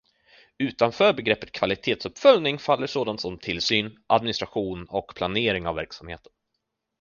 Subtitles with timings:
[0.59, 6.31] Utanför begreppet kvalitetsuppföljning faller sådant som tillsyn, administration och planering av verksamheten.